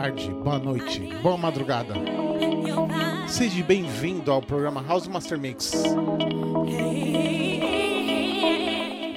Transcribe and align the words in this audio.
tarde, 0.00 0.30
boa 0.44 0.60
noite, 0.60 1.00
boa 1.20 1.36
madrugada. 1.36 1.92
Seja 3.26 3.64
bem-vindo 3.64 4.30
ao 4.30 4.40
programa 4.40 4.80
House 4.80 5.08
Master 5.08 5.36
Mix. 5.36 5.72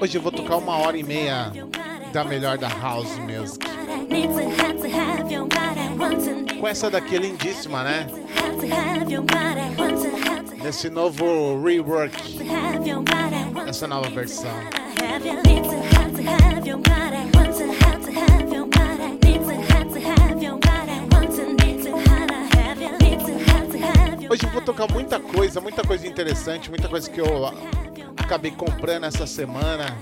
Hoje 0.01 0.17
eu 0.17 0.21
vou 0.23 0.31
tocar 0.31 0.57
uma 0.57 0.77
hora 0.77 0.97
e 0.97 1.03
meia 1.03 1.51
da 2.11 2.23
melhor 2.23 2.57
da 2.57 2.67
House 2.67 3.15
Music. 3.19 3.63
Com 6.59 6.67
essa 6.67 6.89
daqui 6.89 7.15
lindíssima, 7.15 7.83
né? 7.83 8.07
Nesse 10.63 10.89
novo 10.89 11.63
rework, 11.63 12.39
essa 13.67 13.87
nova 13.87 14.09
versão. 14.09 14.49
Hoje 24.31 24.39
tipo, 24.39 24.53
vou 24.53 24.61
tocar 24.61 24.89
muita 24.89 25.19
coisa, 25.19 25.59
muita 25.59 25.83
coisa 25.83 26.07
interessante, 26.07 26.69
muita 26.69 26.87
coisa 26.87 27.11
que 27.11 27.19
eu 27.19 27.47
acabei 28.15 28.49
comprando 28.49 29.03
essa 29.03 29.27
semana. 29.27 29.97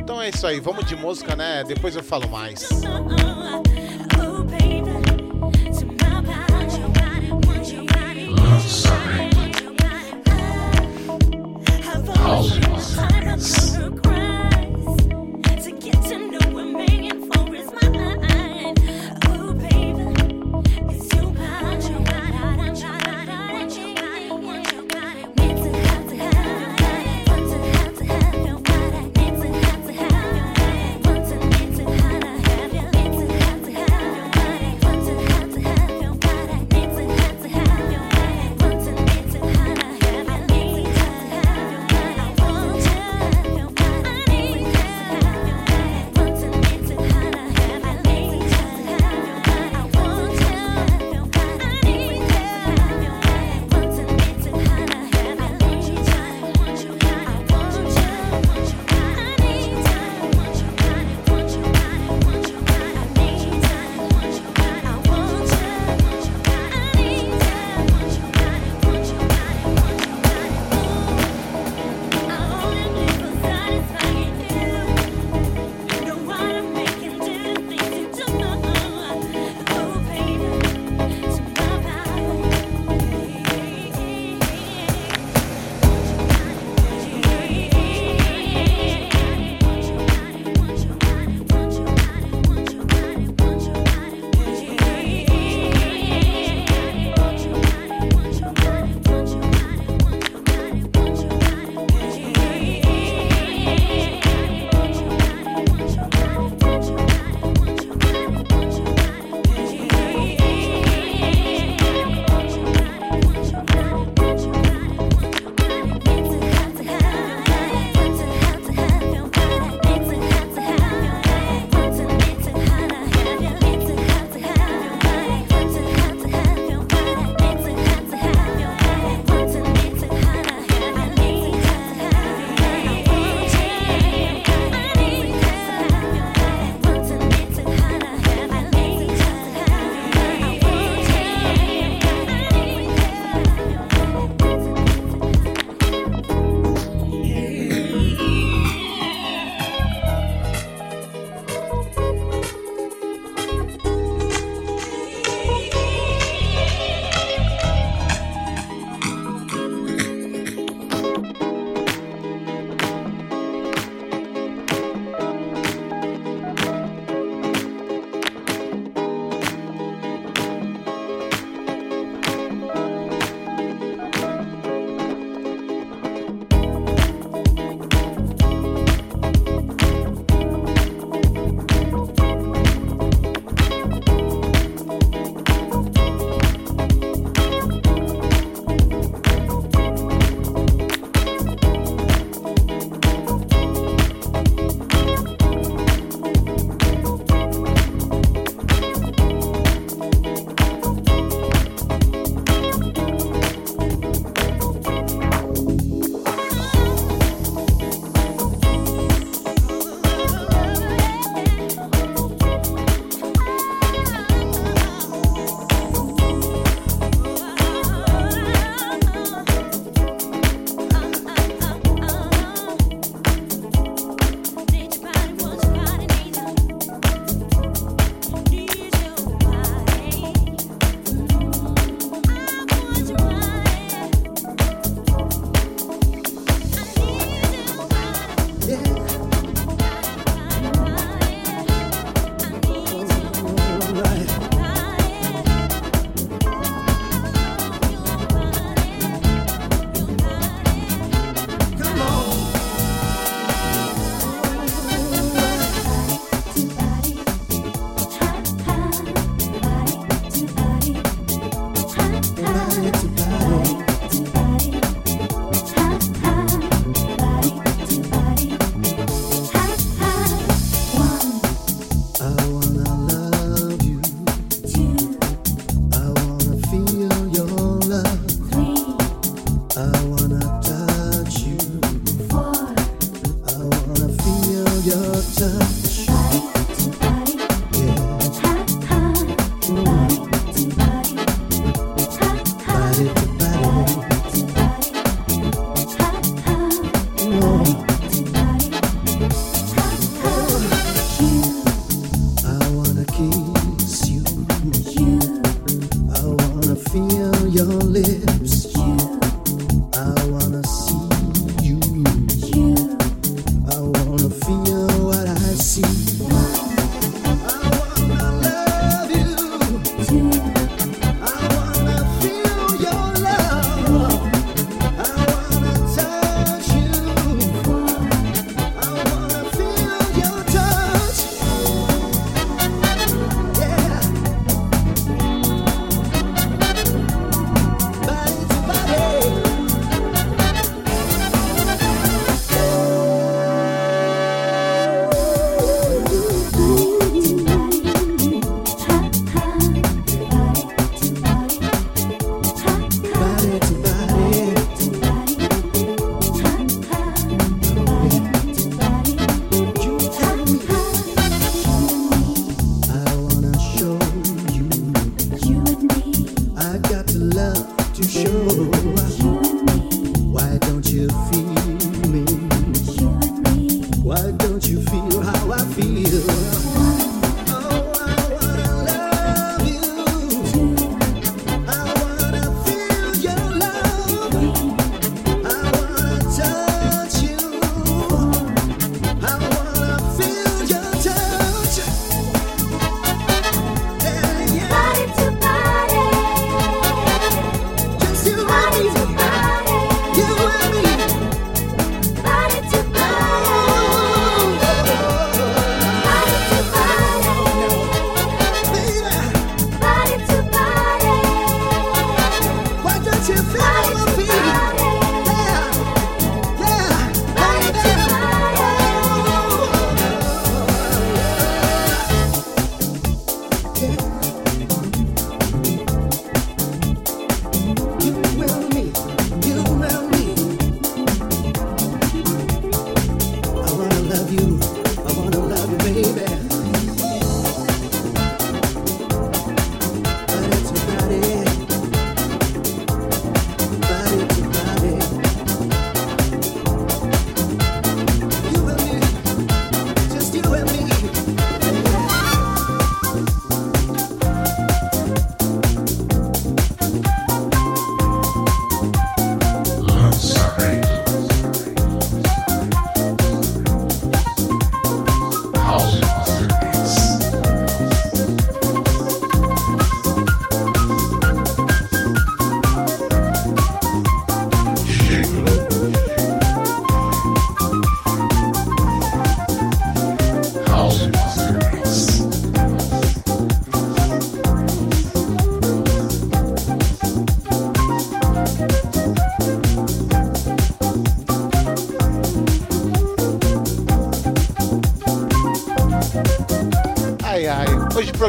Então 0.00 0.20
é 0.20 0.30
isso 0.30 0.44
aí, 0.44 0.58
vamos 0.58 0.84
de 0.86 0.96
música, 0.96 1.36
né? 1.36 1.62
Depois 1.62 1.94
eu 1.94 2.02
falo 2.02 2.28
mais. 2.28 2.68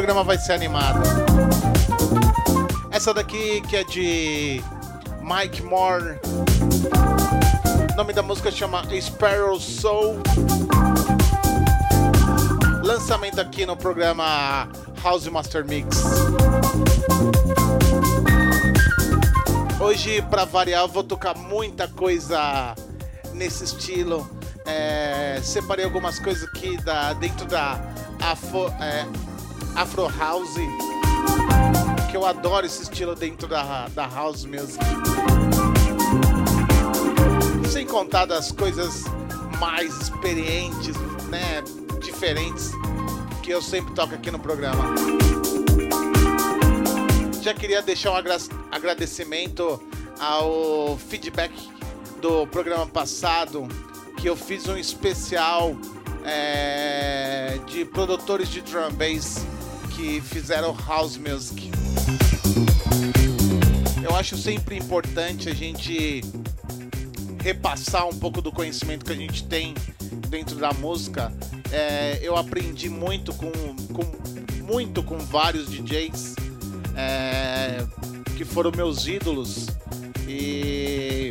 Programa 0.02 0.24
vai 0.24 0.36
ser 0.36 0.54
animado. 0.54 1.00
Essa 2.90 3.14
daqui 3.14 3.60
que 3.60 3.76
é 3.76 3.84
de 3.84 4.60
Mike 5.20 5.62
Moore. 5.62 6.18
O 7.92 7.96
nome 7.96 8.12
da 8.12 8.20
música 8.20 8.50
chama 8.50 8.82
Sparrow 9.00 9.60
Soul. 9.60 10.20
Lançamento 12.82 13.40
aqui 13.40 13.64
no 13.64 13.76
programa 13.76 14.68
House 15.04 15.28
Master 15.28 15.64
Mix. 15.64 16.02
Hoje, 19.78 20.20
para 20.22 20.44
variar, 20.44 20.82
eu 20.82 20.88
vou 20.88 21.04
tocar 21.04 21.36
muita 21.36 21.86
coisa 21.86 22.74
nesse 23.32 23.62
estilo. 23.62 24.28
É, 24.66 25.38
separei 25.44 25.84
algumas 25.84 26.18
coisas 26.18 26.42
aqui 26.48 26.76
da, 26.78 27.12
dentro 27.12 27.46
da 27.46 27.80
Afro, 28.20 28.66
é, 28.80 29.06
Afro 29.74 30.08
House, 30.18 30.54
que 32.10 32.16
eu 32.16 32.26
adoro 32.26 32.66
esse 32.66 32.82
estilo 32.82 33.14
dentro 33.14 33.48
da, 33.48 33.88
da 33.88 34.06
House 34.06 34.44
Music. 34.44 34.84
Sem 37.70 37.86
contar 37.86 38.26
das 38.26 38.52
coisas 38.52 39.04
mais 39.58 39.96
experientes, 39.96 40.94
né, 41.30 41.62
diferentes, 42.00 42.70
que 43.42 43.50
eu 43.50 43.62
sempre 43.62 43.94
toco 43.94 44.14
aqui 44.14 44.30
no 44.30 44.38
programa. 44.38 44.94
Já 47.40 47.54
queria 47.54 47.80
deixar 47.80 48.12
um 48.12 48.16
agradecimento 48.70 49.82
ao 50.20 50.98
feedback 51.08 51.52
do 52.20 52.46
programa 52.46 52.86
passado, 52.86 53.66
que 54.18 54.28
eu 54.28 54.36
fiz 54.36 54.68
um 54.68 54.76
especial 54.76 55.74
é, 56.24 57.58
de 57.66 57.84
produtores 57.84 58.48
de 58.48 58.60
drum 58.60 58.92
bass 58.92 59.44
que 60.02 60.20
fizeram 60.20 60.76
house 60.88 61.16
music. 61.16 61.70
Eu 64.02 64.16
acho 64.16 64.36
sempre 64.36 64.76
importante 64.76 65.48
a 65.48 65.54
gente 65.54 66.24
repassar 67.40 68.08
um 68.08 68.18
pouco 68.18 68.42
do 68.42 68.50
conhecimento 68.50 69.04
que 69.04 69.12
a 69.12 69.16
gente 69.16 69.44
tem 69.44 69.74
dentro 70.28 70.56
da 70.56 70.72
música. 70.72 71.32
É, 71.70 72.18
eu 72.20 72.36
aprendi 72.36 72.88
muito 72.90 73.32
com, 73.34 73.52
com, 73.92 74.64
muito 74.64 75.04
com 75.04 75.18
vários 75.18 75.70
DJs 75.70 76.34
é, 76.96 77.86
que 78.36 78.44
foram 78.44 78.72
meus 78.72 79.06
ídolos 79.06 79.68
e 80.26 81.30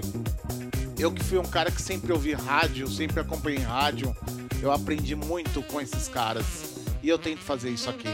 Eu 0.98 1.12
que 1.12 1.22
fui 1.22 1.38
um 1.38 1.44
cara 1.44 1.70
que 1.70 1.82
sempre 1.82 2.14
ouvi 2.14 2.32
rádio, 2.32 2.88
sempre 2.88 3.20
acompanhei 3.20 3.60
rádio, 3.60 4.16
eu 4.62 4.72
aprendi 4.72 5.14
muito 5.14 5.62
com 5.64 5.82
esses 5.82 6.08
caras. 6.08 6.72
E 7.04 7.10
eu 7.10 7.18
tento 7.18 7.40
fazer 7.40 7.72
isso 7.72 7.90
aqui. 7.90 8.08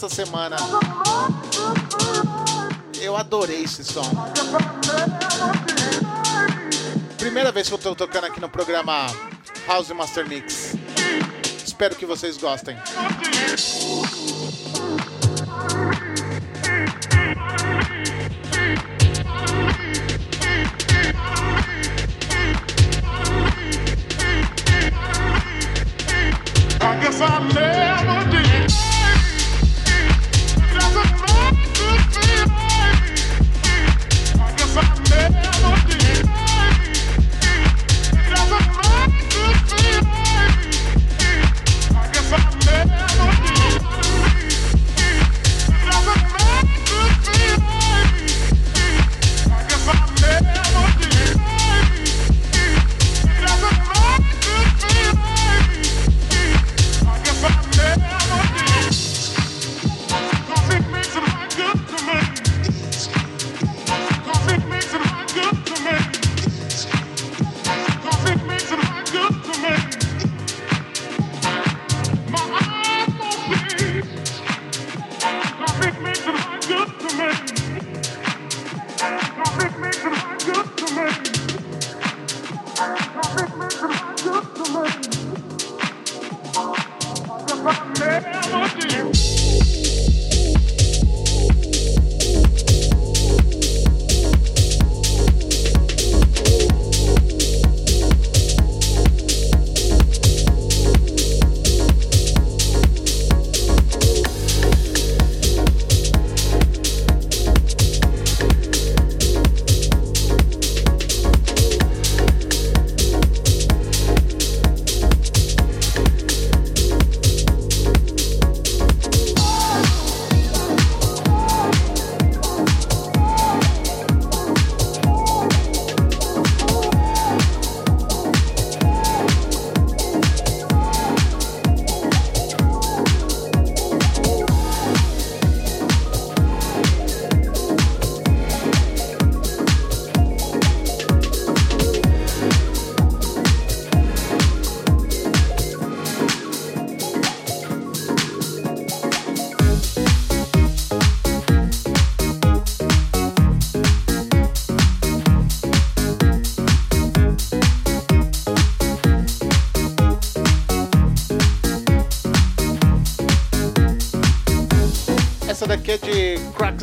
Essa 0.00 0.08
semana. 0.08 0.56
Eu 3.02 3.14
adorei 3.16 3.64
esse 3.64 3.84
som. 3.84 4.02
Primeira 7.18 7.52
vez 7.52 7.68
que 7.68 7.74
eu 7.74 7.78
tô 7.78 7.94
tocando 7.94 8.24
aqui 8.24 8.40
no 8.40 8.48
programa 8.48 9.06
House 9.66 9.90
Master 9.90 10.26
Mix. 10.26 10.74
Espero 11.66 11.94
que 11.94 12.06
vocês 12.06 12.38
gostem. 12.38 12.78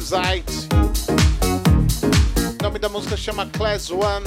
O 0.10 0.14
nome 2.64 2.80
da 2.80 2.88
música 2.88 3.18
chama 3.18 3.46
Class 3.48 3.92
One. 3.92 4.26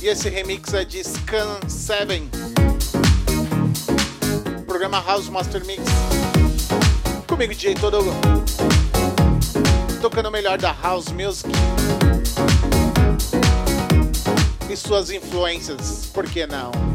E 0.00 0.06
esse 0.06 0.30
remix 0.30 0.72
é 0.72 0.82
de 0.82 1.04
Scan 1.04 1.60
7. 1.68 2.26
Programa 4.66 4.98
House 5.02 5.28
Master 5.28 5.62
Mix. 5.66 5.82
Comigo, 7.26 7.52
DJ 7.52 7.74
Todogo. 7.74 8.10
Tocando 10.00 10.30
o 10.30 10.32
melhor 10.32 10.56
da 10.56 10.74
House 10.82 11.08
Music. 11.08 11.50
E 14.70 14.76
suas 14.76 15.10
influências, 15.10 16.06
por 16.14 16.24
que 16.24 16.46
não? 16.46 16.87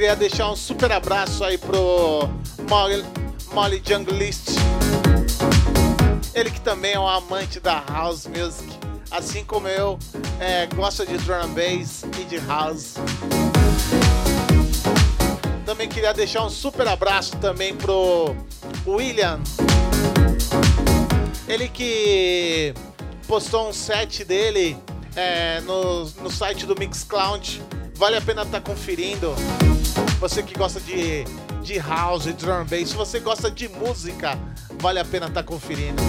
Queria 0.00 0.16
deixar 0.16 0.50
um 0.50 0.56
super 0.56 0.90
abraço 0.90 1.44
aí 1.44 1.58
pro 1.58 2.26
Molly, 2.70 3.04
Molly 3.52 3.82
Junglist. 3.86 4.48
Ele 6.32 6.50
que 6.50 6.60
também 6.62 6.94
é 6.94 6.98
um 6.98 7.06
amante 7.06 7.60
da 7.60 7.84
house 7.86 8.26
music, 8.26 8.66
assim 9.10 9.44
como 9.44 9.68
eu, 9.68 9.98
é, 10.40 10.66
gosta 10.74 11.04
de 11.04 11.18
drum 11.18 11.34
and 11.34 11.48
bass 11.50 12.02
e 12.18 12.24
de 12.24 12.38
house. 12.46 12.94
Também 15.66 15.86
queria 15.86 16.14
deixar 16.14 16.46
um 16.46 16.50
super 16.50 16.88
abraço 16.88 17.36
também 17.36 17.76
pro 17.76 18.34
William. 18.86 19.38
Ele 21.46 21.68
que 21.68 22.72
postou 23.28 23.68
um 23.68 23.72
set 23.74 24.24
dele 24.24 24.78
é, 25.14 25.60
no, 25.60 26.06
no 26.22 26.30
site 26.30 26.64
do 26.64 26.74
Mixcloud. 26.74 27.62
Vale 27.96 28.16
a 28.16 28.20
pena 28.22 28.44
estar 28.44 28.62
conferindo. 28.62 29.36
Você 30.20 30.42
que 30.42 30.52
gosta 30.52 30.78
de, 30.80 31.24
de 31.62 31.78
house, 31.78 32.26
drum 32.34 32.62
bass, 32.66 32.90
se 32.90 32.94
você 32.94 33.20
gosta 33.20 33.50
de 33.50 33.70
música, 33.70 34.38
vale 34.78 34.98
a 34.98 35.04
pena 35.04 35.28
estar 35.28 35.42
conferindo. 35.42 36.02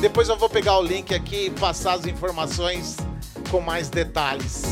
Depois 0.00 0.28
eu 0.28 0.36
vou 0.36 0.48
pegar 0.48 0.76
o 0.78 0.82
link 0.82 1.14
aqui 1.14 1.46
e 1.46 1.50
passar 1.50 1.92
as 1.92 2.04
informações 2.04 2.96
com 3.48 3.60
mais 3.60 3.88
detalhes. 3.88 4.64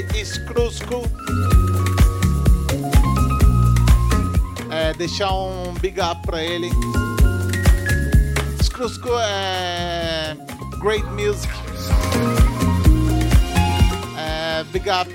De 0.00 0.24
Scrusco. 0.24 1.02
É, 4.70 4.94
deixar 4.94 5.30
um 5.34 5.74
big 5.74 6.00
up 6.00 6.22
pra 6.24 6.42
ele. 6.42 6.70
Scrusco 8.62 9.10
é 9.18 10.34
great 10.80 11.04
music. 11.10 11.52
É, 14.16 14.64
big 14.72 14.88
up. 14.88 15.12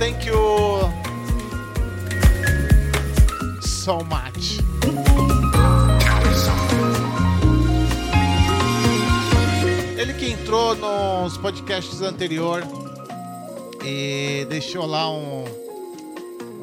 Thank 0.00 0.26
you 0.26 0.90
so 3.60 4.02
much. 4.04 4.17
Entrou 10.48 10.74
nos 10.76 11.36
podcasts 11.36 12.00
anterior 12.00 12.62
e 13.84 14.46
deixou 14.48 14.86
lá 14.86 15.10
um, 15.10 15.44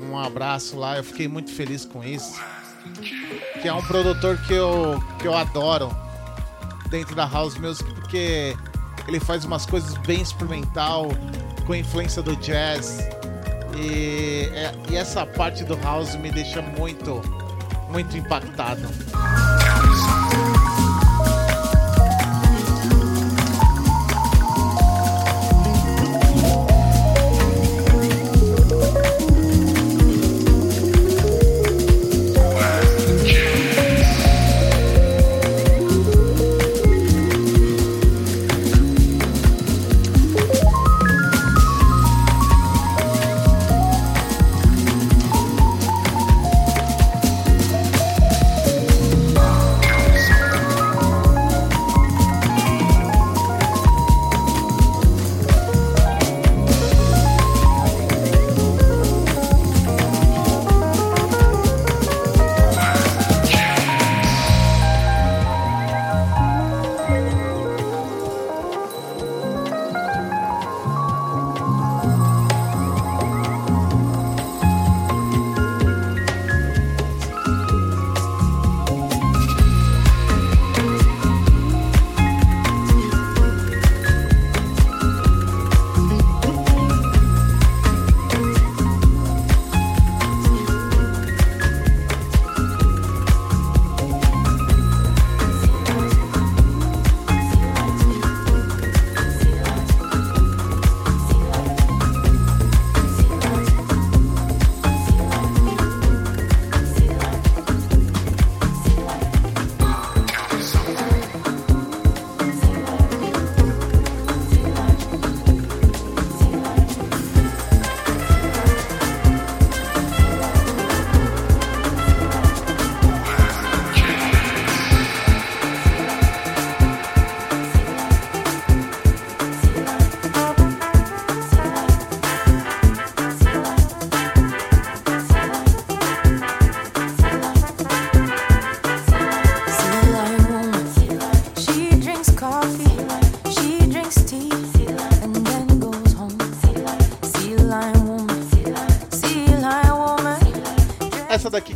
um 0.10 0.18
abraço 0.18 0.76
lá, 0.76 0.98
eu 0.98 1.04
fiquei 1.04 1.28
muito 1.28 1.52
feliz 1.54 1.86
com 1.86 2.04
isso. 2.04 2.34
Que 3.62 3.68
é 3.68 3.74
um 3.74 3.84
produtor 3.84 4.40
que 4.48 4.54
eu, 4.54 5.00
que 5.20 5.28
eu 5.28 5.36
adoro 5.38 5.96
dentro 6.90 7.16
da 7.16 7.28
House 7.28 7.60
Music, 7.60 7.84
porque 7.94 8.58
ele 9.08 9.20
faz 9.20 9.46
umas 9.46 9.68
coisas 9.68 9.96
bem 10.00 10.20
experimental, 10.20 11.06
com 11.68 11.76
influência 11.76 12.24
do 12.24 12.36
jazz. 12.38 12.98
E, 13.78 14.50
é- 14.52 14.74
e 14.90 14.96
essa 14.96 15.28
parte 15.28 15.64
do 15.64 15.78
House 15.84 16.16
me 16.16 16.32
deixa 16.32 16.60
muito, 16.60 17.22
muito 17.92 18.18
impactado. 18.18 18.82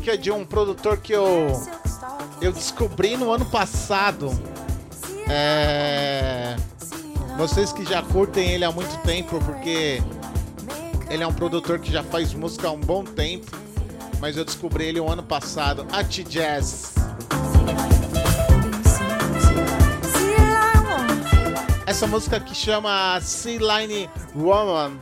Que 0.09 0.13
é 0.13 0.17
de 0.17 0.31
um 0.31 0.43
produtor 0.43 0.97
que 0.97 1.13
eu, 1.13 1.51
eu 2.41 2.51
descobri 2.51 3.15
no 3.15 3.31
ano 3.31 3.45
passado. 3.45 4.31
É, 5.29 6.55
vocês 7.37 7.71
que 7.71 7.85
já 7.85 8.01
curtem 8.01 8.53
ele 8.53 8.65
há 8.65 8.71
muito 8.71 8.99
tempo, 9.03 9.39
porque 9.45 10.01
ele 11.11 11.21
é 11.21 11.27
um 11.27 11.31
produtor 11.31 11.77
que 11.77 11.91
já 11.91 12.01
faz 12.01 12.33
música 12.33 12.69
há 12.69 12.71
um 12.71 12.79
bom 12.79 13.03
tempo. 13.03 13.55
Mas 14.19 14.35
eu 14.35 14.43
descobri 14.43 14.85
ele 14.85 14.99
o 14.99 15.07
ano 15.07 15.21
passado, 15.21 15.85
Ati 15.91 16.23
Jazz. 16.23 16.95
Essa 21.85 22.07
música 22.07 22.39
que 22.39 22.55
chama 22.55 23.21
Sea 23.21 23.59
Line 23.59 24.09
Woman. 24.35 24.97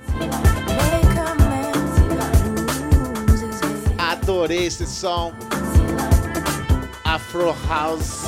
Adorei 4.37 4.67
esse 4.67 4.85
som. 4.85 5.33
Afro 7.03 7.55
House. 7.67 8.21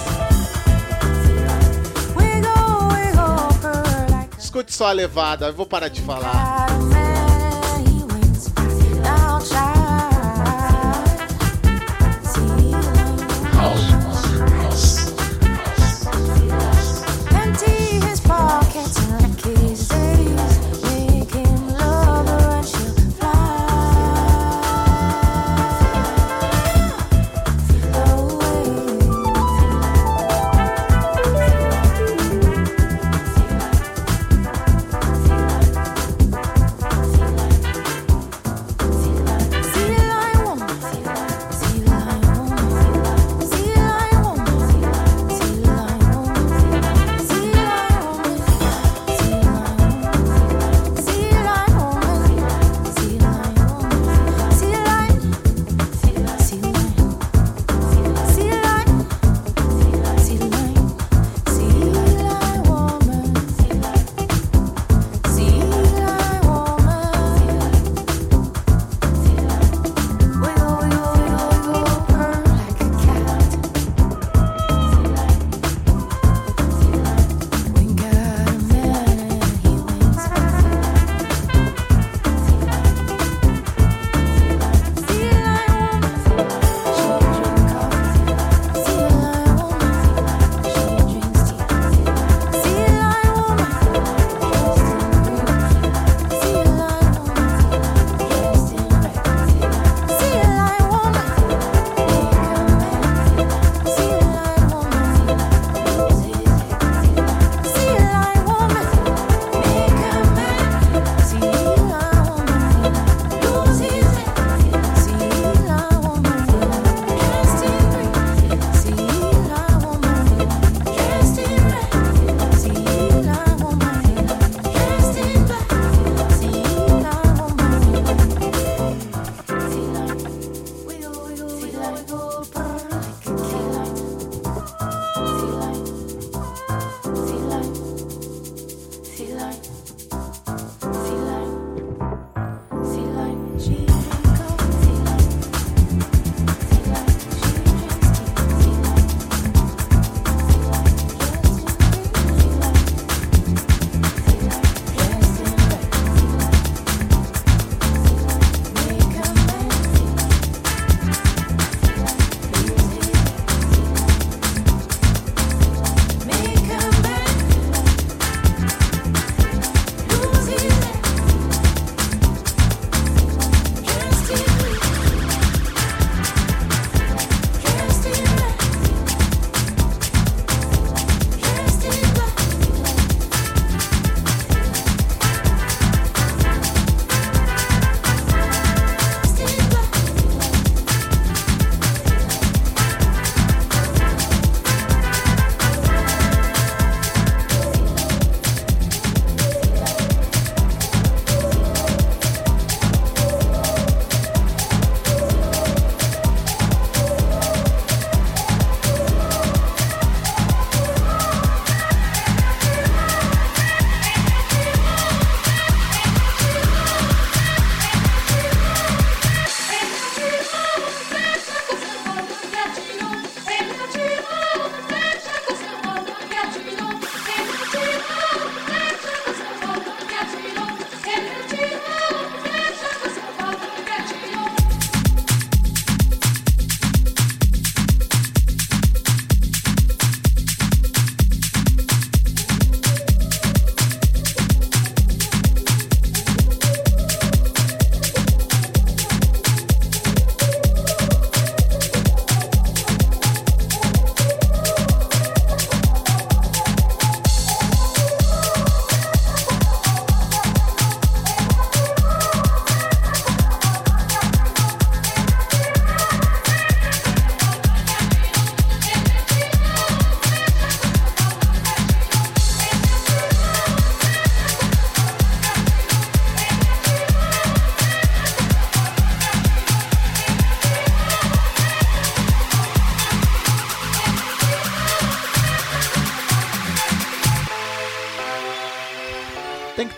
Escute 4.40 4.74
só 4.74 4.88
a 4.88 4.92
levada, 4.92 5.46
eu 5.46 5.54
vou 5.54 5.68
parar 5.68 5.88
de 5.90 6.02
falar. 6.02 6.99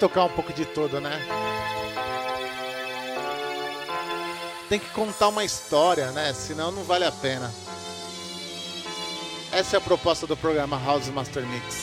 Tocar 0.01 0.23
um 0.23 0.29
pouco 0.29 0.51
de 0.51 0.65
tudo, 0.65 0.99
né? 0.99 1.11
Tem 4.67 4.79
que 4.79 4.89
contar 4.89 5.27
uma 5.27 5.45
história, 5.45 6.11
né? 6.11 6.33
Senão 6.33 6.71
não 6.71 6.83
vale 6.83 7.05
a 7.05 7.11
pena. 7.11 7.53
Essa 9.51 9.75
é 9.75 9.77
a 9.77 9.81
proposta 9.81 10.25
do 10.25 10.35
programa 10.35 10.81
House 10.83 11.07
Master 11.09 11.45
Mix. 11.45 11.80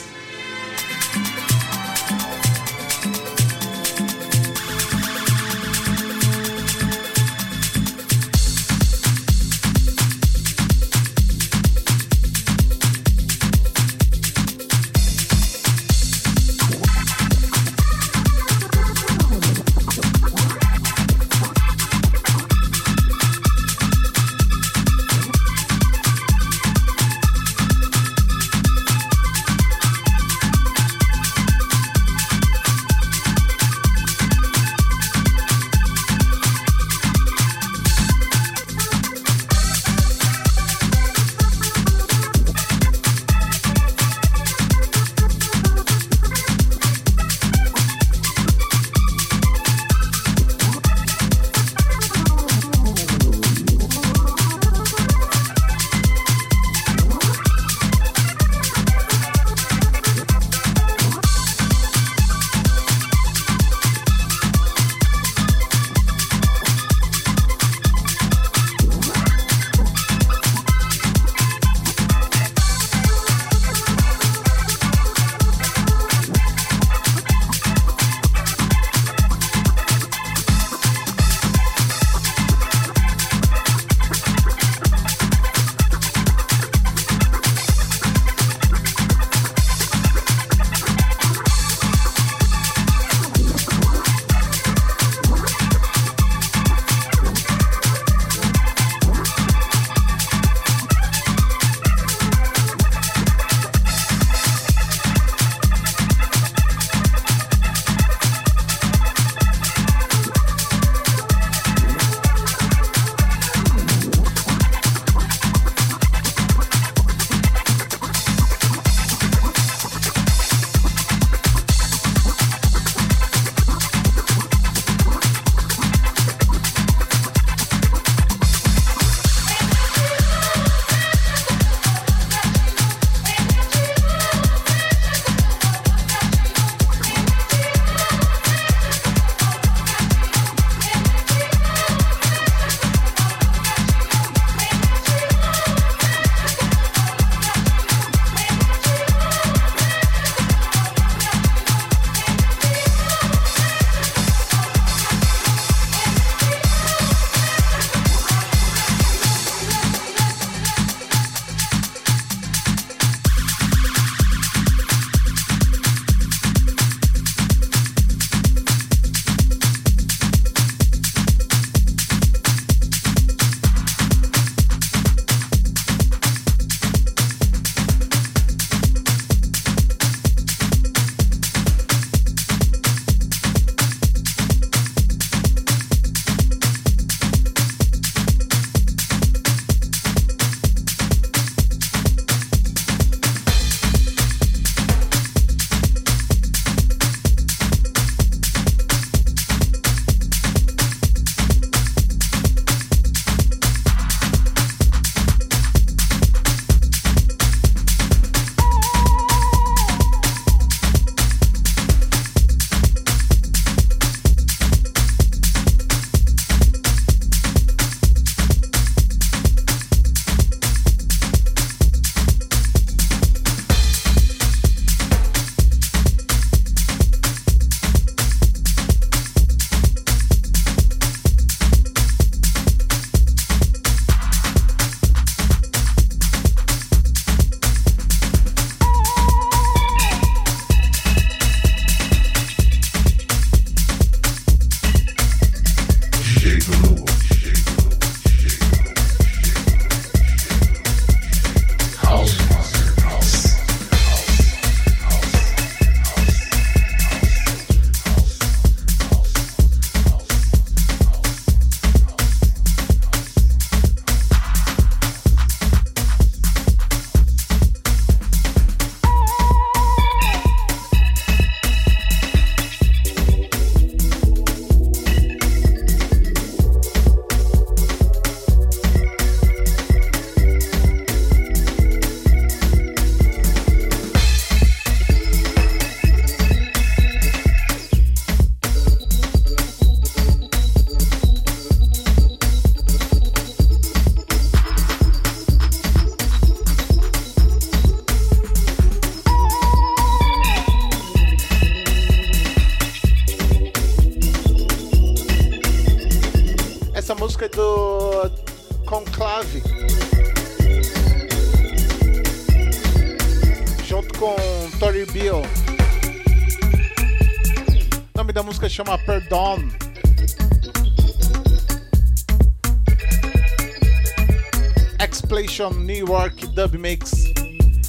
York 326.08 326.46
Dub 326.48 326.74
Mix. 326.78 327.12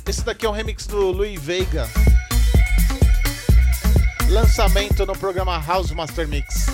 Esse 0.05 0.23
daqui 0.25 0.45
é 0.45 0.49
um 0.49 0.51
remix 0.51 0.85
do 0.85 1.11
Louis 1.11 1.41
Veiga. 1.41 1.87
Lançamento 4.29 5.05
no 5.05 5.13
programa 5.17 5.57
House 5.57 5.91
Master 5.91 6.27
Mix. 6.27 6.65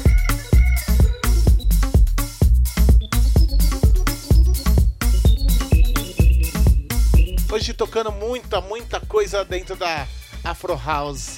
Hoje 7.52 7.74
tocando 7.74 8.12
muita, 8.12 8.60
muita 8.62 9.00
coisa 9.00 9.46
dentro 9.46 9.76
da 9.76 10.08
Afro 10.44 10.76
House. 10.76 11.38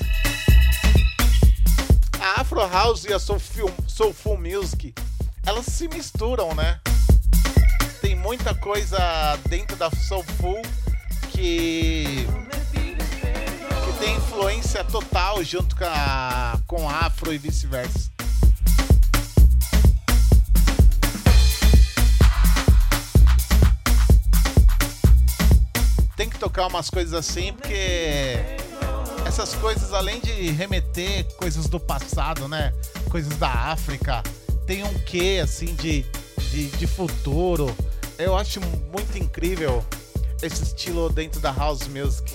A 2.22 2.39
Afro 2.41 2.66
House 2.66 3.03
e 3.03 3.12
a 3.12 3.20
Soulful, 3.20 3.74
Soulful 3.86 4.38
Music, 4.38 4.93
elas 5.45 5.66
se 5.66 5.89
misturam, 5.89 6.55
né? 6.55 6.80
Tem 8.01 8.16
muita 8.16 8.55
coisa 8.55 8.97
dentro 9.49 9.66
da 9.78 9.92
Soulful 9.92 10.60
que 11.30 12.26
que 13.86 14.00
tem 14.00 14.16
influência 14.16 14.84
total 14.84 15.44
junto 15.44 15.76
com 15.76 15.86
a, 15.86 16.60
com 16.66 16.90
Afro 16.90 17.32
e 17.32 17.38
vice-versa. 17.38 18.10
Tem 26.16 26.28
que 26.28 26.40
tocar 26.40 26.66
umas 26.66 26.90
coisas 26.90 27.14
assim 27.14 27.54
porque 27.54 28.40
essas 29.28 29.54
coisas 29.56 29.94
além 29.94 30.20
de 30.22 30.50
remeter 30.52 31.26
coisas 31.36 31.68
do 31.68 31.80
passado, 31.80 32.48
né? 32.48 32.74
Coisas 33.12 33.38
da 33.38 33.50
África, 33.50 34.24
tem 34.66 34.84
um 34.84 34.94
quê 35.06 35.40
assim 35.44 35.76
de, 35.76 36.04
de, 36.50 36.70
de 36.72 36.88
futuro. 36.88 37.76
Eu 38.20 38.36
acho 38.36 38.59
muito 38.91 39.18
incrível 39.18 39.84
esse 40.41 40.63
estilo 40.63 41.09
dentro 41.09 41.39
da 41.39 41.51
house 41.51 41.88
music. 41.88 42.34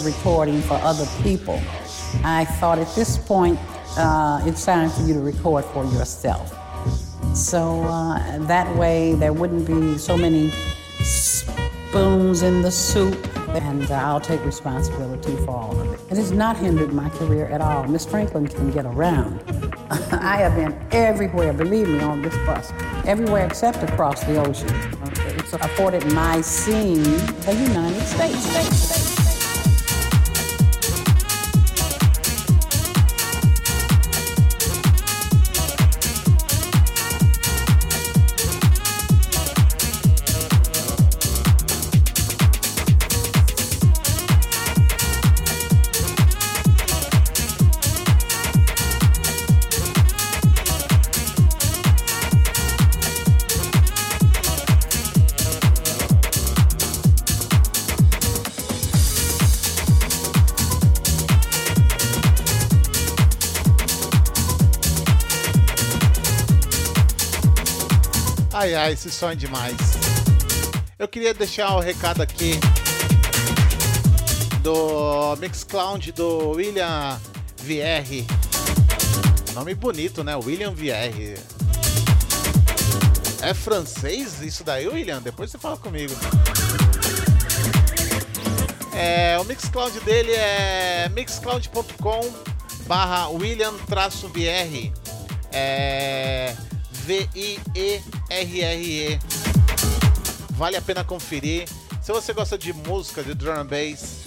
Recording 0.00 0.60
for 0.62 0.74
other 0.74 1.06
people, 1.22 1.60
I 2.24 2.44
thought 2.44 2.78
at 2.78 2.92
this 2.94 3.18
point 3.18 3.58
uh, 3.96 4.42
it's 4.44 4.64
time 4.64 4.90
for 4.90 5.02
you 5.02 5.14
to 5.14 5.20
record 5.20 5.64
for 5.66 5.84
yourself. 5.84 6.56
So 7.34 7.82
uh, 7.82 8.38
that 8.46 8.74
way 8.76 9.14
there 9.14 9.32
wouldn't 9.32 9.66
be 9.66 9.98
so 9.98 10.16
many 10.16 10.50
spoons 11.02 12.42
in 12.42 12.62
the 12.62 12.70
soup, 12.70 13.16
and 13.48 13.90
uh, 13.90 13.94
I'll 13.94 14.20
take 14.20 14.44
responsibility 14.44 15.36
for 15.44 15.50
all 15.50 15.80
of 15.80 15.92
it. 15.92 16.00
It 16.10 16.16
has 16.16 16.32
not 16.32 16.56
hindered 16.56 16.92
my 16.92 17.08
career 17.10 17.46
at 17.46 17.60
all. 17.60 17.84
Miss 17.84 18.06
Franklin 18.06 18.48
can 18.48 18.70
get 18.70 18.86
around. 18.86 19.42
I 20.10 20.38
have 20.38 20.54
been 20.54 20.74
everywhere, 20.90 21.52
believe 21.52 21.88
me, 21.88 22.00
on 22.00 22.22
this 22.22 22.34
bus, 22.46 22.72
everywhere 23.06 23.46
except 23.46 23.82
across 23.82 24.24
the 24.24 24.38
ocean. 24.38 24.70
It's 25.38 25.52
afforded 25.52 26.10
my 26.12 26.40
seeing 26.40 27.02
the 27.02 27.54
United 27.54 28.00
States. 28.06 28.38
States, 28.38 28.76
States, 28.76 29.01
Ai, 68.72 68.76
ai, 68.76 68.92
esse 68.92 69.10
som 69.10 69.30
é 69.30 69.34
demais. 69.34 69.76
Eu 70.98 71.06
queria 71.06 71.34
deixar 71.34 71.76
o 71.76 71.80
recado 71.80 72.22
aqui 72.22 72.58
do 74.62 75.36
Mixcloud 75.36 76.10
do 76.12 76.52
William 76.52 77.20
VR. 77.58 78.24
Nome 79.52 79.74
bonito, 79.74 80.24
né? 80.24 80.34
William 80.36 80.72
VR. 80.72 81.38
É 83.42 83.52
francês 83.52 84.40
isso 84.40 84.64
daí, 84.64 84.88
William? 84.88 85.20
Depois 85.20 85.50
você 85.50 85.58
fala 85.58 85.76
comigo. 85.76 86.14
É, 88.94 89.38
o 89.38 89.44
Mixcloud 89.44 90.00
dele 90.00 90.32
é 90.32 91.10
mixcloud.com 91.10 92.32
barra 92.86 93.28
William-VR. 93.28 94.92
É 95.52 96.56
V-I-E-R-R-E. 98.32 99.18
Vale 100.50 100.76
a 100.76 100.82
pena 100.82 101.04
conferir. 101.04 101.68
Se 102.00 102.12
você 102.12 102.32
gosta 102.32 102.56
de 102.56 102.72
música, 102.72 103.22
de 103.22 103.34
drum 103.34 103.52
and 103.52 103.66
bass, 103.66 104.22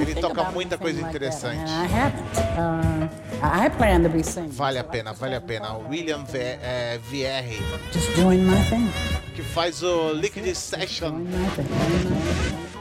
Ele 0.00 0.14
toca 0.14 0.44
muita 0.50 0.78
coisa 0.78 1.00
interessante. 1.00 1.70
I 3.42 3.70
plan 3.76 4.02
to 4.02 4.08
be 4.08 4.22
singing. 4.22 4.50
vale 4.50 4.78
a 4.78 4.84
pena, 4.84 5.12
vale 5.12 5.36
a 5.36 5.40
pena. 5.40 5.76
William 5.76 6.24
v, 6.24 6.38
é, 6.38 6.98
VR, 6.98 7.62
que 9.34 9.42
faz 9.42 9.82
o 9.82 10.12
Liquid 10.12 10.54
Session, 10.54 11.26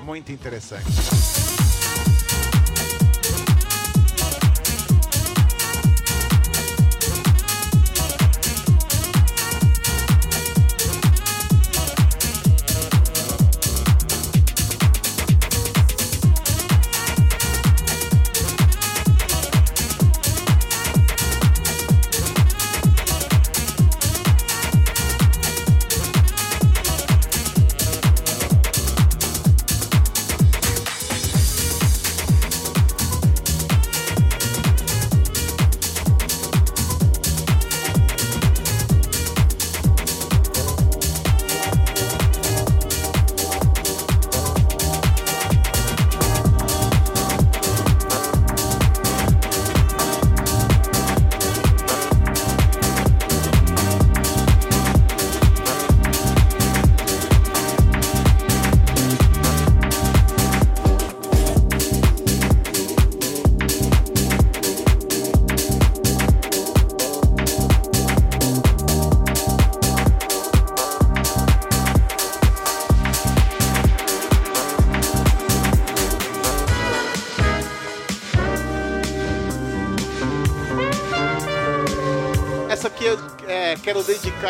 muito 0.03 0.31
interessante. 0.31 0.85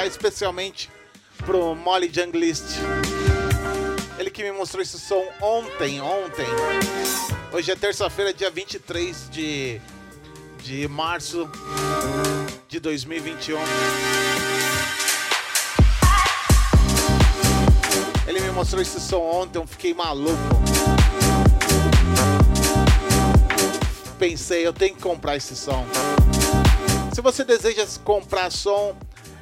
Especialmente 0.04 0.90
pro 1.46 1.76
Molly 1.76 2.12
Junglist. 2.12 2.66
Ele 4.18 4.30
que 4.30 4.44
me 4.44 4.52
mostrou 4.52 4.82
esse 4.82 5.00
som 5.00 5.24
ontem, 5.42 6.02
ontem. 6.02 6.46
Hoje 7.54 7.72
é 7.72 7.76
terça-feira, 7.76 8.34
dia 8.34 8.50
23 8.50 9.30
de, 9.30 9.80
de 10.64 10.88
março 10.88 11.50
de 12.68 12.80
2021. 12.80 13.58
Ele 18.28 18.40
me 18.42 18.52
mostrou 18.52 18.82
esse 18.82 19.00
som 19.00 19.22
ontem, 19.22 19.60
eu 19.60 19.68
fiquei 19.68 19.94
maluco. 19.94 20.36
Pensei, 24.18 24.66
eu 24.66 24.74
tenho 24.74 24.96
que 24.96 25.02
comprar 25.02 25.38
esse 25.38 25.56
som. 25.56 25.86
Se 27.14 27.22
você 27.22 27.46
deseja 27.46 27.86
comprar 28.04 28.52
som, 28.52 28.96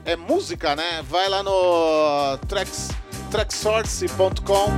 é 0.05 0.15
música, 0.15 0.75
né? 0.75 1.03
Vai 1.09 1.29
lá 1.29 1.41
no 1.41 2.37
tracks, 2.47 2.89
tracksource.com 3.31 4.71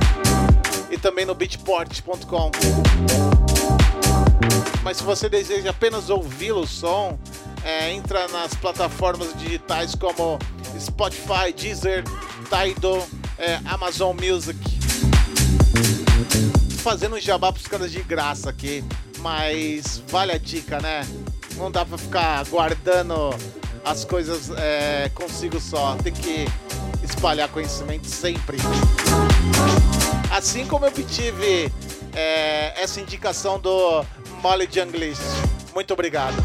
e 0.90 0.96
também 0.96 1.24
no 1.24 1.34
beatport.com. 1.34 2.50
Mas 4.82 4.98
se 4.98 5.02
você 5.02 5.28
deseja 5.28 5.70
apenas 5.70 6.10
ouvir 6.10 6.52
o 6.52 6.66
som, 6.66 7.18
é, 7.64 7.92
entra 7.92 8.28
nas 8.28 8.54
plataformas 8.54 9.36
digitais 9.36 9.94
como 9.94 10.38
Spotify, 10.78 11.52
Deezer, 11.56 12.04
Tidal, 12.44 13.06
é, 13.38 13.60
Amazon 13.64 14.16
Music. 14.16 14.58
Fazendo 16.82 17.16
um 17.16 17.20
jabá 17.20 17.52
pros 17.52 17.66
caras 17.66 17.90
de 17.90 18.00
graça 18.00 18.48
aqui, 18.48 18.84
mas 19.18 20.00
vale 20.08 20.30
a 20.30 20.38
dica, 20.38 20.80
né? 20.80 21.04
Não 21.56 21.68
dá 21.68 21.84
pra 21.84 21.98
ficar 21.98 22.44
guardando 22.44 23.30
as 23.86 24.04
coisas 24.04 24.50
é, 24.58 25.08
consigo 25.14 25.60
só. 25.60 25.94
Tem 25.96 26.12
que 26.12 26.46
espalhar 27.02 27.48
conhecimento 27.48 28.08
sempre. 28.08 28.58
Assim 30.30 30.66
como 30.66 30.84
eu 30.84 30.88
obtive 30.88 31.72
é, 32.12 32.82
essa 32.82 33.00
indicação 33.00 33.60
do 33.60 34.04
Molly 34.42 34.68
Junglist. 34.70 35.22
Muito 35.72 35.94
obrigado. 35.94 36.36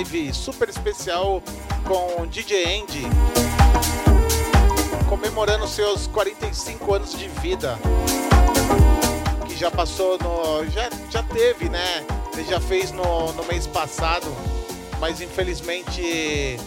Live 0.00 0.32
super 0.32 0.66
especial 0.66 1.42
com 1.84 2.26
DJ 2.26 2.80
Andy, 2.80 3.02
comemorando 5.06 5.68
seus 5.68 6.06
45 6.06 6.94
anos 6.94 7.12
de 7.12 7.28
vida. 7.28 7.78
Que 9.46 9.54
já 9.54 9.70
passou 9.70 10.16
no. 10.18 10.66
Já, 10.70 10.88
já 11.10 11.22
teve, 11.22 11.68
né? 11.68 12.06
Ele 12.32 12.44
já 12.44 12.58
fez 12.58 12.90
no, 12.92 13.32
no 13.34 13.44
mês 13.44 13.66
passado, 13.66 14.26
mas 14.98 15.20
infelizmente 15.20 16.58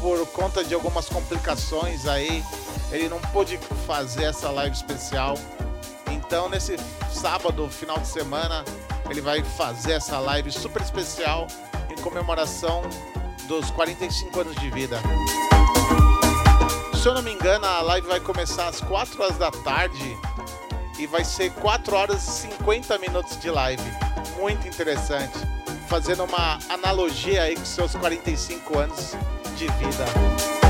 por 0.00 0.26
conta 0.28 0.64
de 0.64 0.72
algumas 0.72 1.06
complicações 1.06 2.06
aí, 2.06 2.42
ele 2.90 3.10
não 3.10 3.20
pôde 3.20 3.58
fazer 3.86 4.24
essa 4.24 4.50
live 4.50 4.74
especial. 4.74 5.36
Então, 6.10 6.48
nesse 6.48 6.76
sábado, 7.12 7.68
final 7.68 7.98
de 7.98 8.06
semana, 8.06 8.64
ele 9.10 9.20
vai 9.20 9.42
fazer 9.42 9.92
essa 9.92 10.18
live 10.18 10.50
super 10.50 10.80
especial 10.80 11.46
em 11.94 12.02
comemoração 12.02 12.82
dos 13.46 13.70
45 13.70 14.40
anos 14.40 14.56
de 14.56 14.70
vida. 14.70 15.00
Se 17.00 17.08
eu 17.08 17.14
não 17.14 17.22
me 17.22 17.32
engano, 17.32 17.64
a 17.66 17.82
live 17.82 18.06
vai 18.06 18.20
começar 18.20 18.68
às 18.68 18.80
4 18.80 19.22
horas 19.22 19.38
da 19.38 19.50
tarde 19.50 20.18
e 20.98 21.06
vai 21.06 21.24
ser 21.24 21.52
4 21.52 21.94
horas 21.94 22.22
e 22.26 22.48
50 22.48 22.98
minutos 22.98 23.38
de 23.38 23.50
live. 23.50 23.82
Muito 24.38 24.66
interessante. 24.66 25.38
Fazendo 25.88 26.24
uma 26.24 26.58
analogia 26.68 27.42
aí 27.42 27.56
com 27.56 27.64
seus 27.64 27.94
45 27.94 28.78
anos 28.78 29.12
de 29.56 29.66
vida. 29.66 30.63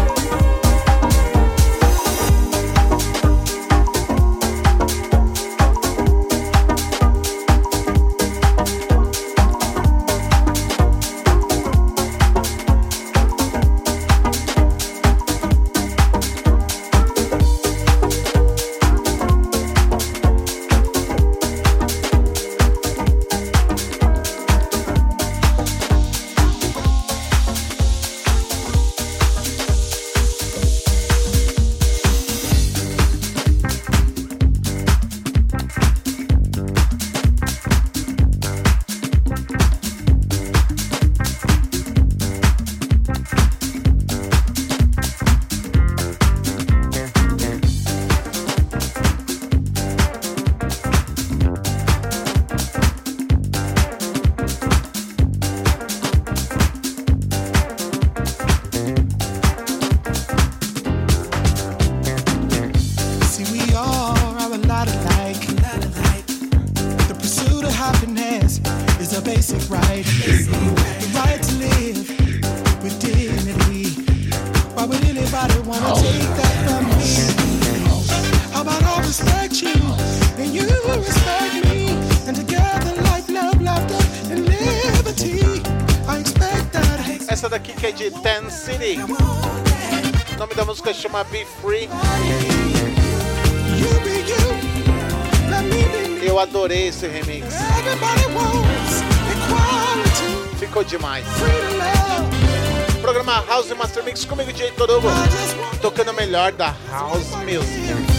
Chama 91.15 91.25
Be 91.31 91.45
Free. 91.45 91.89
You 93.79 93.91
be 94.03 94.17
you. 94.27 94.45
Let 95.49 95.65
me 95.65 95.83
be 95.93 96.21
me. 96.21 96.27
Eu 96.27 96.39
adorei 96.41 96.89
esse 96.89 97.07
remix. 97.07 97.47
Ficou 100.59 100.83
demais. 100.83 101.25
Programa 103.01 103.45
House 103.47 103.71
Master 103.75 104.03
Mix 104.03 104.25
comigo, 104.25 104.53
DJ 104.53 104.73
Torugo. 104.73 105.09
Tocando 105.81 106.11
o 106.11 106.15
melhor 106.15 106.53
da 106.53 106.75
House 106.91 107.31
Music. 107.45 108.14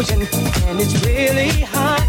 explosion, 0.00 0.26
and 0.68 0.80
it's 0.80 1.04
really 1.04 1.50
hot. 1.60 2.00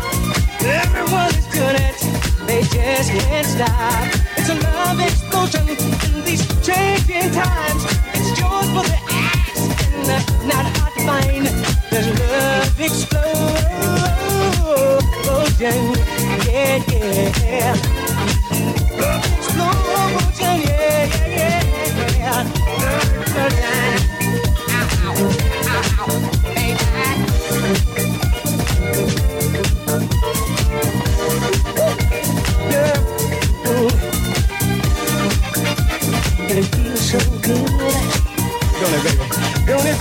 Everyone 0.62 1.34
is 1.36 1.46
good 1.48 1.76
at 1.76 1.96
it, 1.96 2.48
they 2.48 2.62
just 2.62 3.12
can't 3.12 3.46
stop. 3.46 4.08
It's 4.38 4.50
a 4.50 4.56
love 4.56 5.00
explosion 5.00 5.68
in 5.70 5.76
these 6.24 6.46
changing 6.66 7.32
times. 7.32 7.86
It's 8.14 8.40
yours 8.40 8.70
for 8.72 8.84
the 8.88 8.98
asking, 9.10 10.08
not 10.48 10.66
hard 10.78 10.94
to 10.94 11.02
find. 11.06 11.46
There's 11.90 12.08
love 12.20 12.80
explosion, 12.80 13.36
yeah, 16.48 16.80
yeah. 17.44 18.01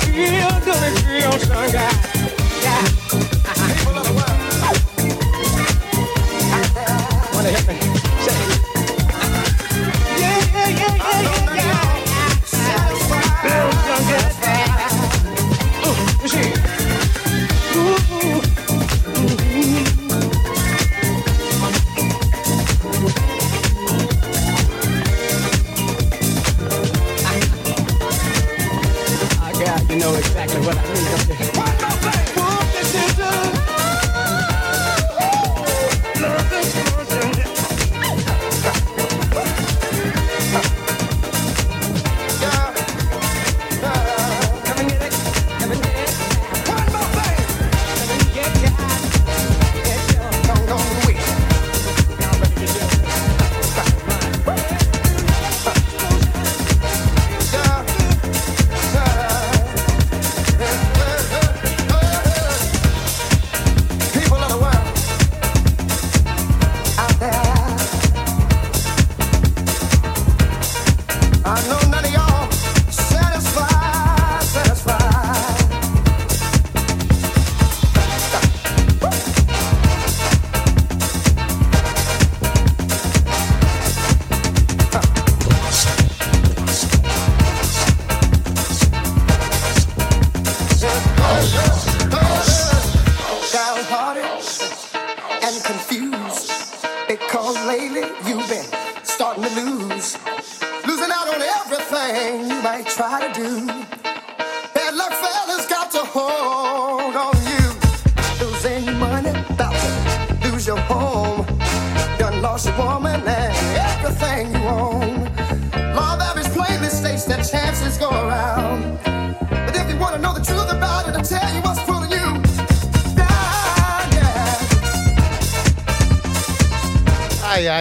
feel, 0.06 0.48
does 0.64 0.82
it 0.82 0.98
feel? 1.06 1.29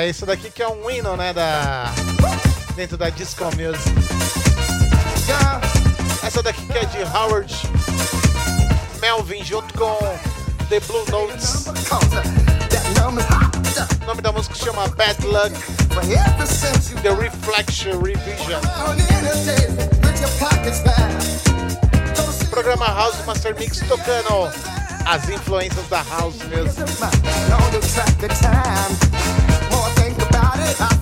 essa 0.09 0.25
daqui 0.25 0.49
que 0.49 0.63
é 0.63 0.67
um 0.67 0.89
hino, 0.89 1.15
né, 1.15 1.31
da 1.33 1.91
dentro 2.75 2.97
da 2.97 3.09
disco 3.09 3.43
music. 3.45 3.95
Essa 6.23 6.41
daqui 6.41 6.65
que 6.65 6.77
é 6.77 6.85
de 6.85 7.03
Howard 7.15 7.53
Melvin 9.01 9.43
junto 9.43 9.71
com 9.77 9.97
The 10.69 10.79
Blue 10.79 11.05
Notes. 11.11 11.65
O 14.01 14.05
nome 14.05 14.21
da 14.21 14.31
música 14.31 14.55
se 14.55 14.65
chama 14.65 14.87
Bad 14.89 15.25
Luck. 15.27 15.51
The 17.01 17.13
Reflection 17.13 18.01
Revision. 18.01 18.61
Programa 22.49 22.87
House 22.87 23.25
Master 23.25 23.55
Mix 23.59 23.79
tocando 23.87 24.49
as 25.05 25.29
influências 25.29 25.87
da 25.87 26.03
House 26.03 26.37
mesmo. 26.49 26.83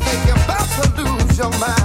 think 0.07 0.25
you're 0.27 0.43
about 0.43 0.67
to 0.95 1.03
lose 1.03 1.37
your 1.37 1.51
mind. 1.59 1.76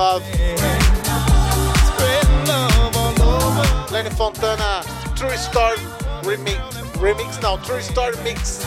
Love. 0.00 0.24
Lenny 3.90 4.08
Fontana 4.16 4.80
True 5.14 5.34
Story 5.34 5.76
Remix. 6.24 6.58
Remix 6.98 7.38
não, 7.40 7.58
True 7.58 7.80
Story 7.80 8.16
Mix. 8.22 8.62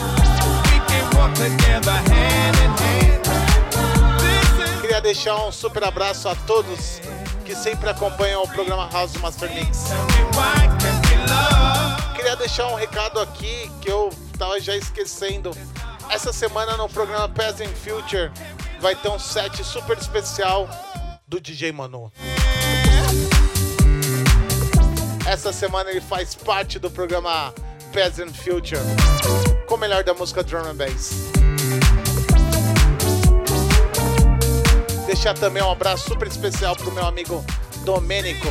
Queria 4.80 5.00
deixar 5.00 5.44
um 5.44 5.50
super 5.50 5.82
abraço 5.82 6.28
a 6.28 6.36
todos 6.36 7.00
que 7.44 7.56
sempre 7.56 7.90
acompanham 7.90 8.44
o 8.44 8.48
programa 8.48 8.88
House 8.92 9.16
Master 9.16 9.52
Mix. 9.52 9.88
Queria 12.14 12.36
deixar 12.36 12.68
um 12.68 12.76
recado 12.76 13.18
aqui 13.18 13.68
que 13.80 13.90
eu 13.90 14.08
tava 14.38 14.60
já 14.60 14.76
esquecendo. 14.76 15.50
Essa 16.10 16.32
semana 16.32 16.76
no 16.76 16.88
programa 16.88 17.24
and 17.24 17.74
Future 17.74 18.30
vai 18.78 18.94
ter 18.94 19.08
um 19.08 19.18
set 19.18 19.64
super 19.64 19.98
especial 19.98 20.68
do 21.34 21.40
DJ 21.40 21.72
Manu. 21.72 22.12
Essa 25.26 25.52
semana 25.52 25.90
ele 25.90 26.00
faz 26.00 26.34
parte 26.34 26.78
do 26.78 26.88
programa 26.88 27.52
Past 27.92 28.22
and 28.22 28.32
Future 28.32 28.80
com 29.66 29.74
o 29.74 29.78
melhor 29.78 30.04
da 30.04 30.14
música 30.14 30.44
Drum 30.44 30.64
and 30.64 30.76
Bass. 30.76 31.32
Deixar 35.06 35.34
também 35.34 35.62
um 35.62 35.72
abraço 35.72 36.08
super 36.08 36.28
especial 36.28 36.76
pro 36.76 36.92
meu 36.92 37.04
amigo 37.04 37.44
Domênico. 37.84 38.46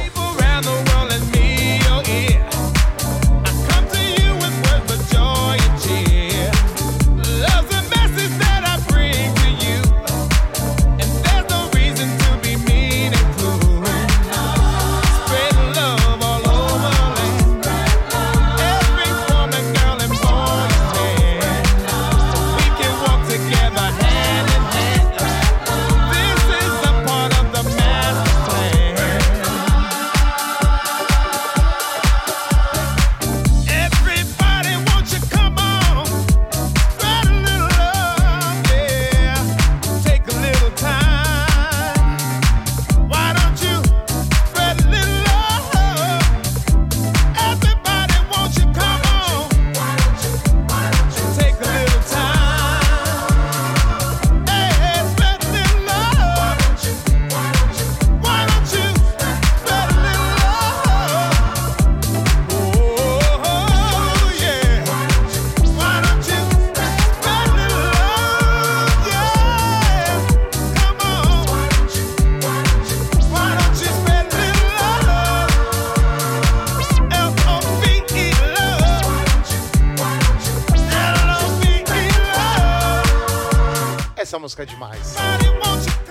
Música 84.44 84.64
é 84.64 84.66
demais. 84.66 85.16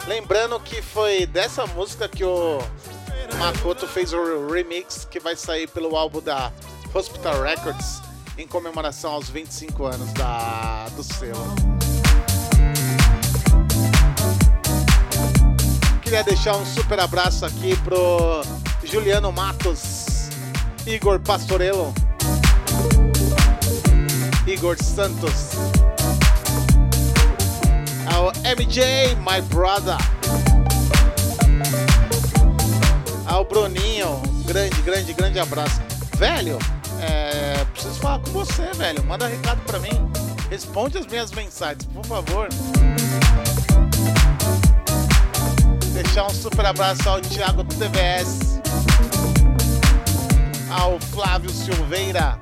Lembrando 0.09 0.59
que 0.59 0.81
foi 0.81 1.27
dessa 1.27 1.67
música 1.67 2.09
que 2.09 2.25
o 2.25 2.61
Makoto 3.39 3.87
fez 3.87 4.15
o 4.15 4.49
remix 4.49 5.05
que 5.05 5.21
vai 5.21 5.37
sair 5.37 5.69
pelo 5.69 5.95
álbum 5.95 6.23
da 6.23 6.51
Hospital 6.95 7.43
Records 7.43 8.01
em 8.39 8.49
comemoração 8.49 9.13
aos 9.13 9.29
25 9.29 9.85
anos 9.85 10.11
da, 10.15 10.87
do 10.97 11.05
selo. 11.05 11.45
Queria 16.01 16.25
deixar 16.25 16.57
um 16.57 16.65
super 16.65 17.01
abraço 17.01 17.45
aqui 17.45 17.77
pro 17.85 18.41
Juliano 18.83 19.31
Matos, 19.31 20.31
Igor 20.87 21.21
Pastorello, 21.21 21.93
Igor 24.47 24.83
Santos, 24.83 25.51
ao 28.23 28.33
MJ, 28.57 29.17
my 29.17 29.41
brother. 29.49 29.97
Ao 33.27 33.45
Bruninho, 33.45 34.23
grande, 34.47 34.81
grande, 34.83 35.13
grande 35.13 35.39
abraço. 35.41 35.81
Velho, 36.17 36.57
é, 37.01 37.65
preciso 37.73 37.99
falar 37.99 38.21
com 38.21 38.31
você, 38.31 38.71
velho. 38.75 39.03
Manda 39.05 39.27
recado 39.27 39.61
pra 39.63 39.81
mim. 39.81 39.91
Responde 40.49 40.99
as 40.99 41.07
minhas 41.07 41.33
mensagens, 41.33 41.85
por 41.87 42.07
favor. 42.07 42.49
Deixar 45.93 46.27
um 46.27 46.31
super 46.31 46.67
abraço 46.67 47.09
ao 47.09 47.21
Thiago 47.21 47.65
do 47.65 47.75
TVS. 47.75 48.61
Ao 50.71 51.01
Flávio 51.01 51.51
Silveira. 51.51 52.39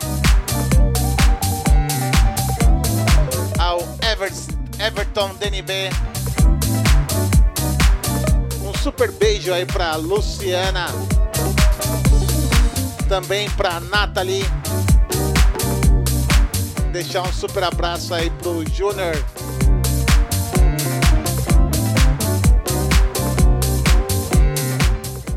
Ao 3.58 3.80
Evers, 4.02 4.48
Everton 4.80 5.34
DNB. 5.34 5.90
Um 8.64 8.72
super 8.82 9.12
beijo 9.12 9.52
aí 9.52 9.66
pra 9.66 9.94
Luciana. 9.96 10.86
Também 13.06 13.50
pra 13.50 13.78
Nathalie. 13.78 14.42
Deixar 16.92 17.22
um 17.22 17.32
super 17.32 17.62
abraço 17.62 18.14
aí 18.14 18.30
pro 18.30 18.64
Júnior. 18.72 19.22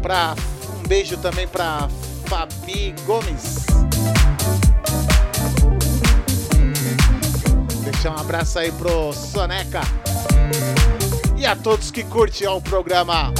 Pra, 0.01 0.35
um 0.79 0.87
beijo 0.87 1.17
também 1.17 1.49
pra 1.49 1.89
Fabi 2.27 2.95
Gomes. 3.05 3.82
Um 8.05 8.19
abraço 8.19 8.59
aí 8.59 8.69
pro 8.73 9.13
Soneca. 9.13 9.79
E 11.37 11.45
a 11.45 11.55
todos 11.55 11.89
que 11.89 12.03
curtem 12.03 12.45
o 12.47 12.59
programa 12.59 13.33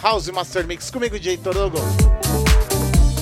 House 0.00 0.28
Master 0.28 0.64
Mix 0.64 0.90
comigo, 0.90 1.18
DJ 1.18 1.38
Torugo. 1.38 1.78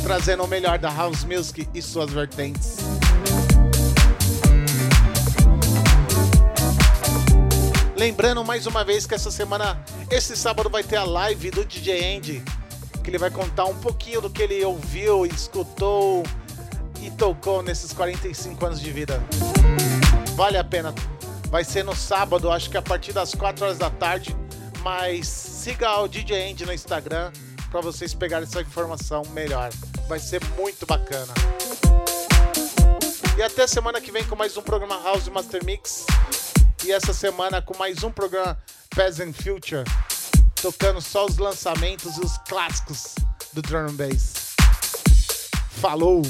Trazendo 0.03 0.45
o 0.45 0.47
melhor 0.47 0.79
da 0.79 0.91
House 0.91 1.25
Music 1.25 1.67
e 1.73 1.81
suas 1.81 2.11
vertentes. 2.11 2.77
Lembrando 7.97 8.45
mais 8.45 8.67
uma 8.67 8.85
vez 8.85 9.07
que 9.07 9.15
essa 9.15 9.31
semana, 9.31 9.83
esse 10.11 10.37
sábado, 10.37 10.69
vai 10.69 10.83
ter 10.83 10.97
a 10.97 11.05
live 11.05 11.51
do 11.51 11.65
DJ 11.65 12.17
Andy, 12.17 12.43
que 13.03 13.09
ele 13.09 13.19
vai 13.19 13.31
contar 13.31 13.65
um 13.65 13.75
pouquinho 13.77 14.21
do 14.21 14.29
que 14.29 14.43
ele 14.43 14.63
ouviu, 14.63 15.25
escutou 15.25 16.23
e 17.01 17.11
tocou 17.11 17.63
nesses 17.63 17.95
45 17.95 18.67
anos 18.67 18.81
de 18.81 18.91
vida. 18.93 19.23
Vale 20.35 20.59
a 20.59 20.65
pena. 20.65 20.93
Vai 21.49 21.63
ser 21.63 21.85
no 21.85 21.95
sábado, 21.95 22.51
acho 22.51 22.69
que 22.69 22.77
a 22.77 22.83
partir 22.83 23.13
das 23.13 23.35
4 23.35 23.65
horas 23.65 23.79
da 23.79 23.89
tarde. 23.89 24.37
Mas 24.83 25.29
siga 25.29 26.01
o 26.01 26.09
DJ 26.09 26.51
Andy 26.51 26.67
no 26.67 26.73
Instagram 26.73 27.33
para 27.71 27.81
vocês 27.81 28.13
pegarem 28.13 28.47
essa 28.47 28.61
informação 28.61 29.23
melhor. 29.31 29.71
Vai 30.09 30.19
ser 30.19 30.45
muito 30.57 30.85
bacana. 30.87 31.33
E 33.37 33.43
até 33.43 33.67
semana 33.67 34.01
que 34.01 34.11
vem 34.11 34.25
com 34.25 34.37
mais 34.37 34.57
um 34.57 34.63
programa 34.63 35.01
House 35.03 35.29
Master 35.29 35.65
Mix. 35.65 36.05
E 36.85 36.93
essa 36.93 37.15
semana 37.15 37.63
com 37.63 37.77
mais 37.79 38.03
um 38.03 38.11
programa 38.11 38.59
Peasant 38.95 39.33
Future. 39.33 39.85
Tocando 40.61 41.01
só 41.01 41.27
os 41.27 41.39
lançamentos 41.39 42.17
e 42.17 42.21
os 42.21 42.37
clássicos 42.49 43.15
do 43.53 43.63
Drum 43.63 43.87
and 43.87 43.95
Bass. 43.95 44.55
Falou! 45.81 46.23